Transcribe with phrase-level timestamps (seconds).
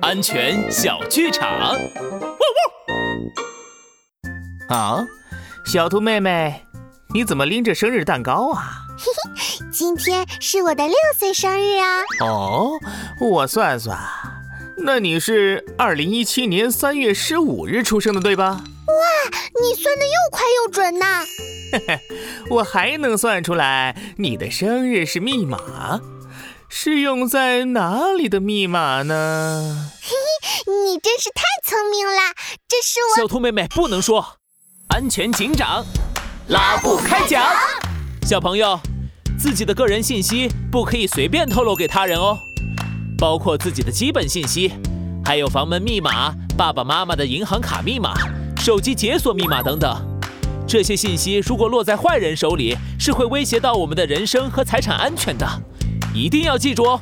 [0.00, 1.76] 安全小剧场。
[4.68, 5.04] 啊，
[5.66, 6.64] 小兔妹妹，
[7.12, 8.86] 你怎么拎着生日蛋糕啊？
[8.98, 9.04] 嘿
[9.36, 12.02] 嘿今天是我的六岁生日啊！
[12.24, 12.72] 哦，
[13.20, 13.98] 我算算，
[14.78, 18.64] 那你是二零一七年三月十五日出生的，对吧？
[18.86, 18.94] 哇，
[19.60, 21.24] 你算的又快又准呐！
[21.72, 22.00] 嘿嘿，
[22.50, 26.00] 我还能算出来你的生日是密码，
[26.74, 29.90] 是用在哪里的密码呢？
[30.00, 30.08] 嘿
[30.40, 32.32] 嘿，你真是太聪明了！
[32.66, 34.38] 这是我小兔妹妹不能说。
[34.88, 35.84] 安全警长，
[36.48, 37.44] 拉布开讲。
[38.22, 38.80] 小朋友，
[39.38, 42.38] 自己的个人信息不可以随便透露给他人哦，
[43.18, 44.72] 包括自己的基本信息，
[45.22, 48.14] 还有房门密码、爸爸妈妈的银行卡密码、
[48.56, 49.94] 手机解锁密码等等。
[50.66, 55.46] 这些信息如果落在坏人手里，是会威胁到我们的人生和财产安全的，
[56.14, 57.00] 一定要记住哦。